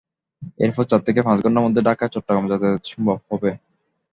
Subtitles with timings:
[0.59, 3.49] এরপর চার থেকে পাঁচ ঘণ্টার মধ্যে ঢাকা চট্টগ্রামে যাতায়াত সম্ভব হবে।